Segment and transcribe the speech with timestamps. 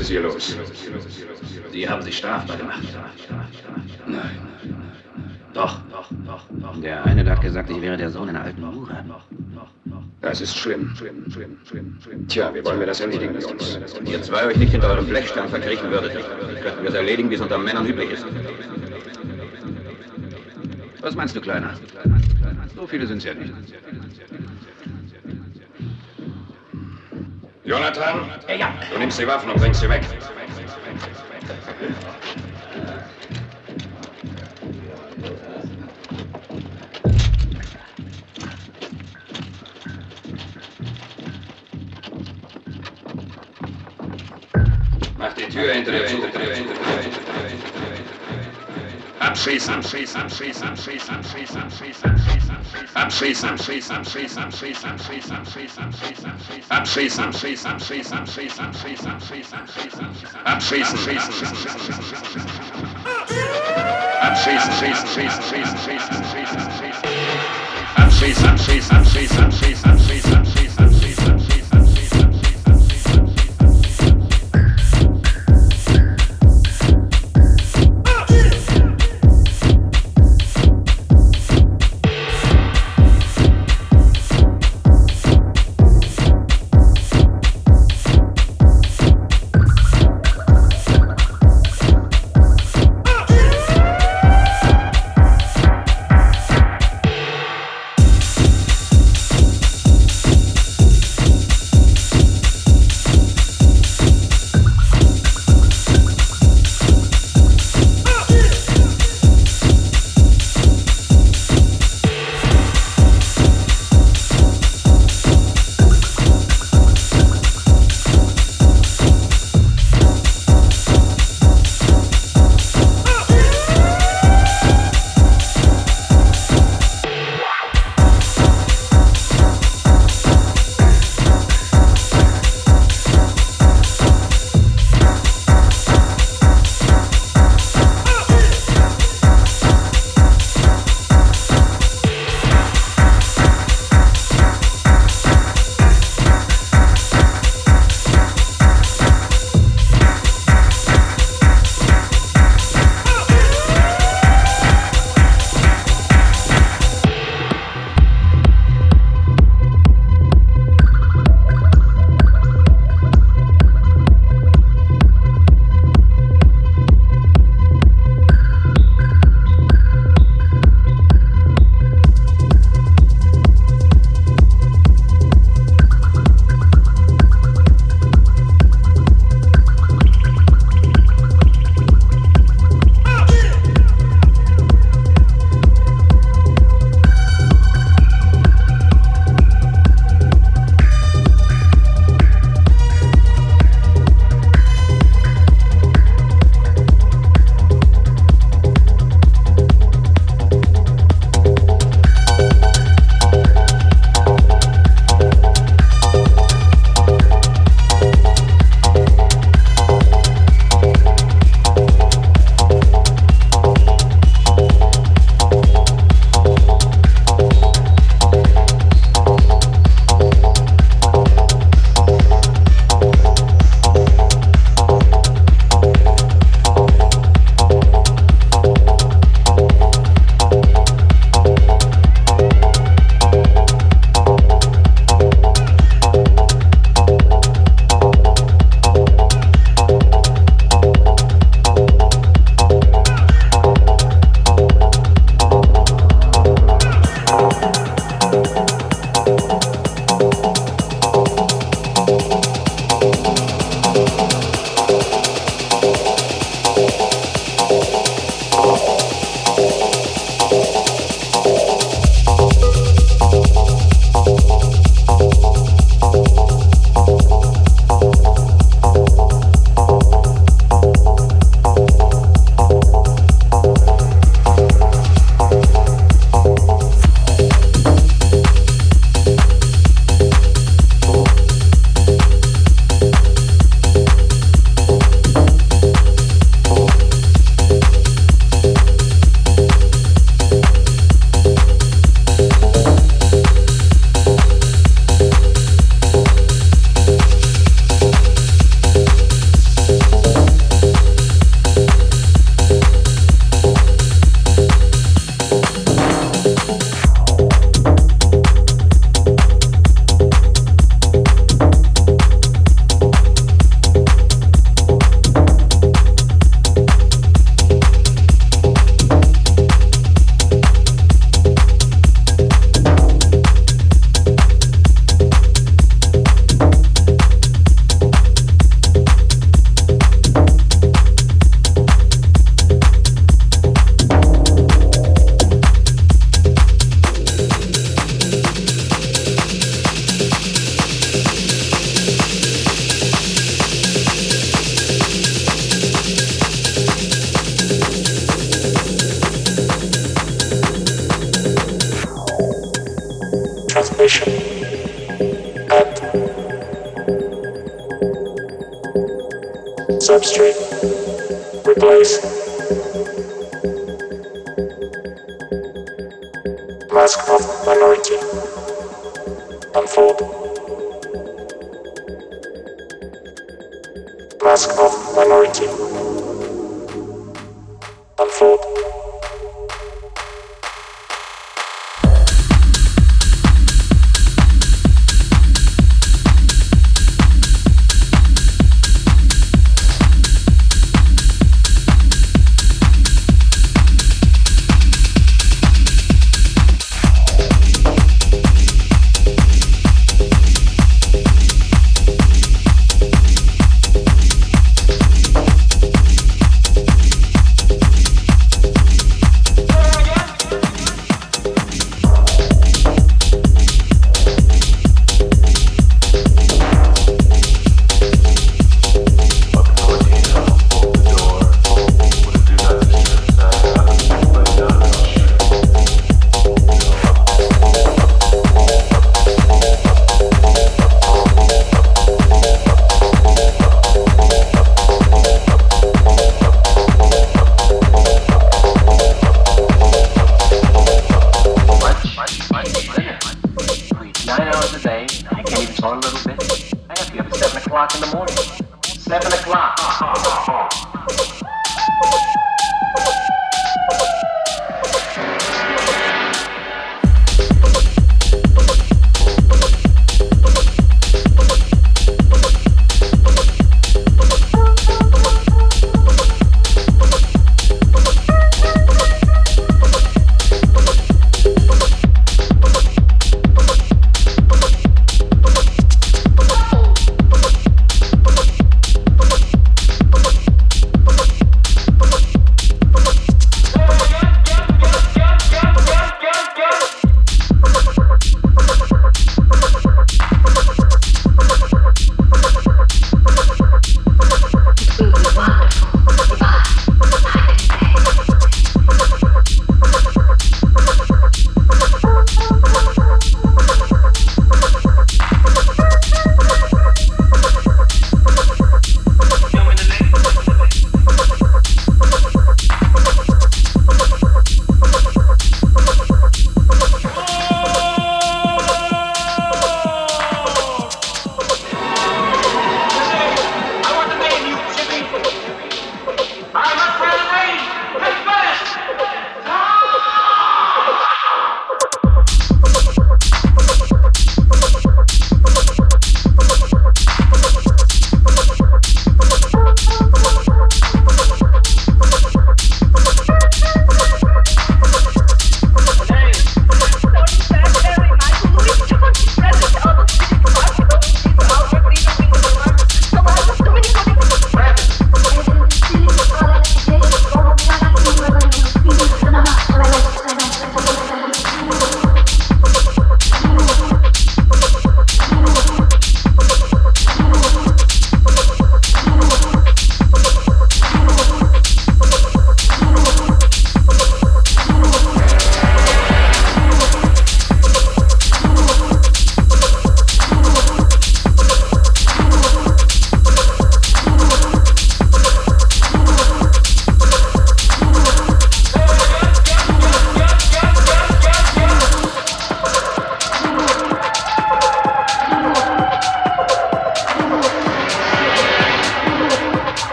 [0.00, 0.56] Was ist hier los?
[1.72, 2.82] Sie haben sich strafbar gemacht.
[4.06, 4.30] Nein.
[5.52, 6.80] Doch, doch, doch, doch.
[6.80, 9.04] Der eine da hat gesagt, ich wäre der Sohn einer alten Hure.
[10.22, 10.94] Das ist schlimm.
[10.96, 12.28] Schlimm, schlimm, schlimm, schlimm.
[12.28, 13.78] Tja, wie wollen wir das erledigen, Jungs?
[13.98, 17.34] Wenn ihr zwei euch nicht hinter eurem Blechstein verkriechen würdet, könnten wir es erledigen, wie
[17.34, 18.24] es unter Männern üblich ist.
[21.02, 21.74] Was meinst du, Kleiner?
[22.74, 23.52] So viele sind es ja nicht.
[27.70, 28.28] Jonathan?
[28.58, 28.74] Ja.
[28.92, 30.02] Du nimmst die Waffen und bringst sie weg.
[45.16, 47.09] Mach die Tür hinter dir zu.
[49.32, 49.36] I'm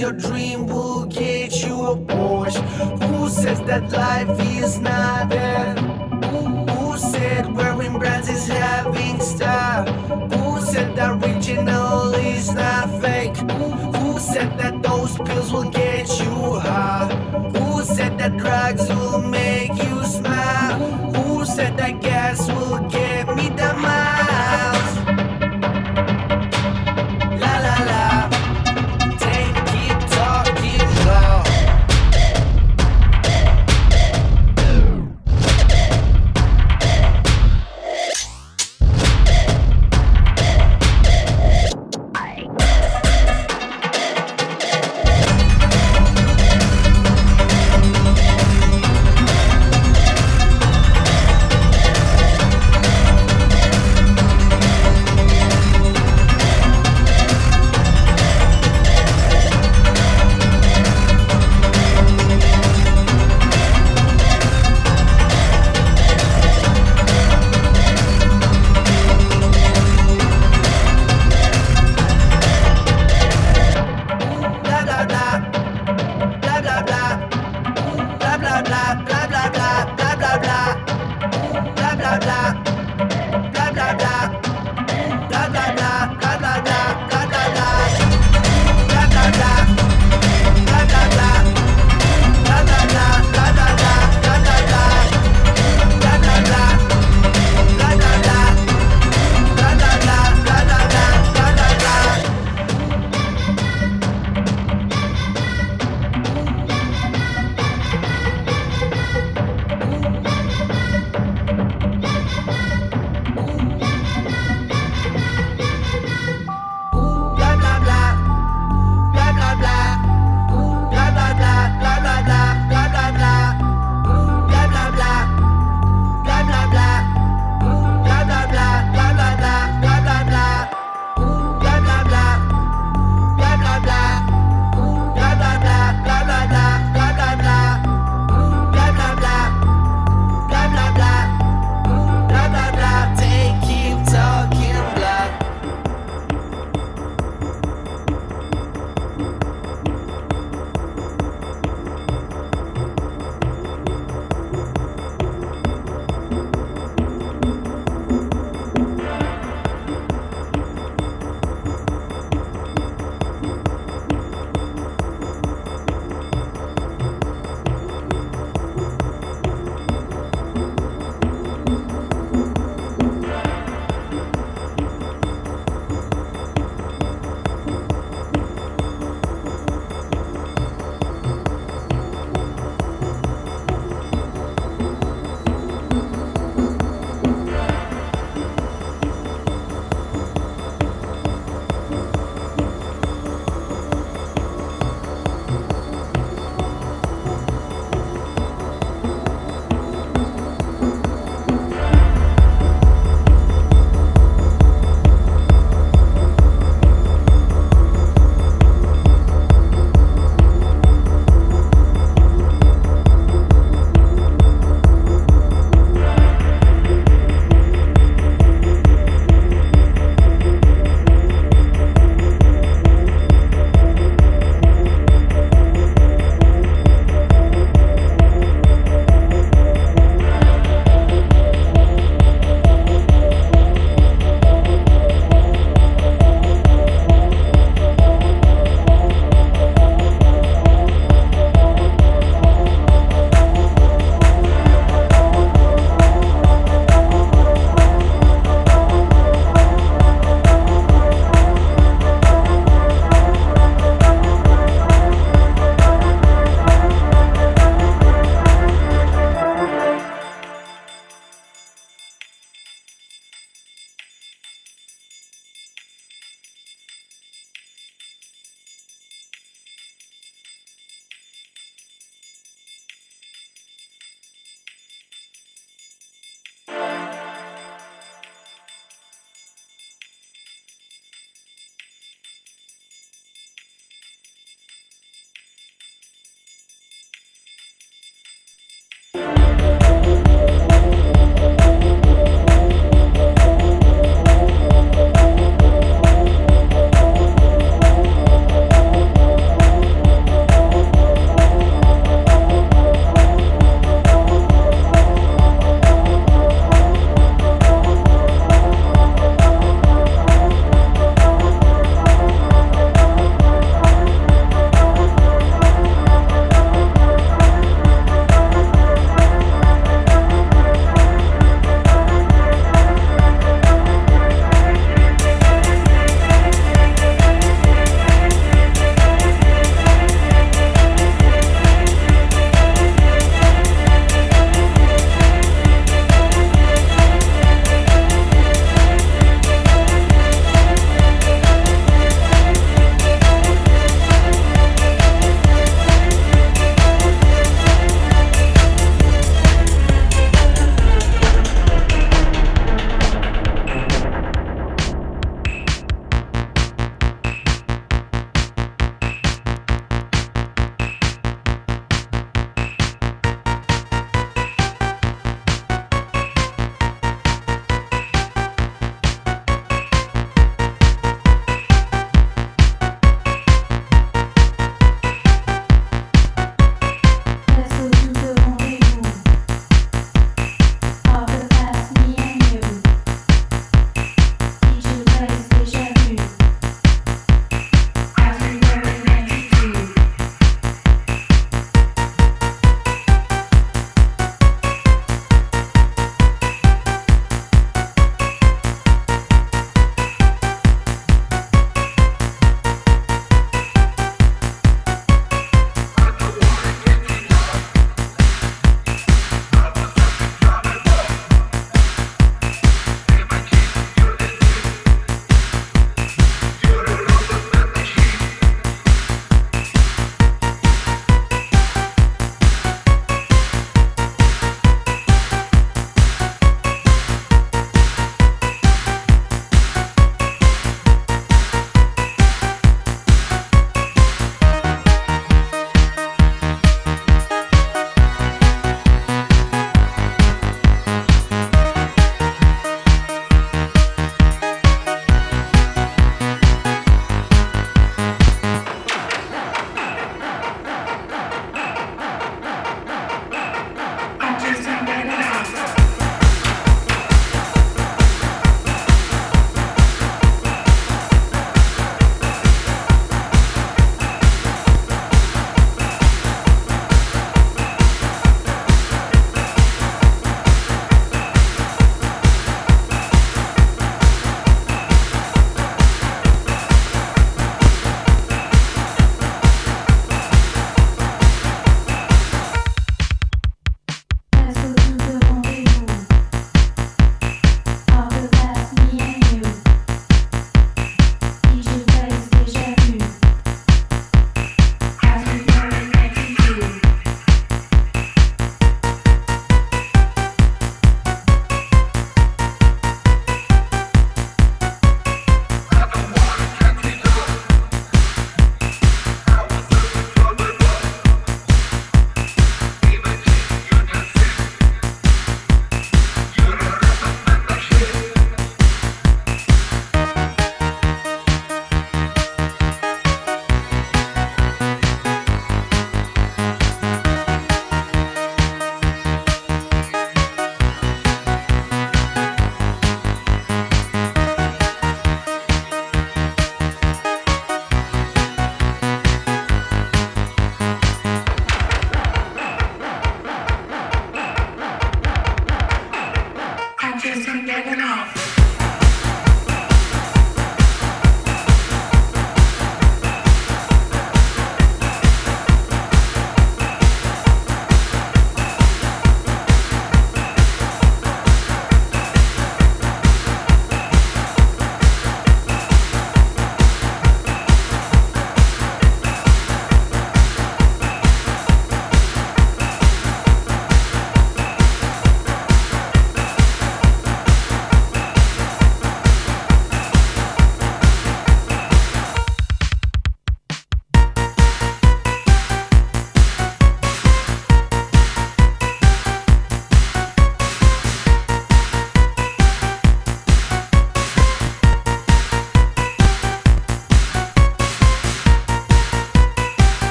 [0.00, 0.49] your dream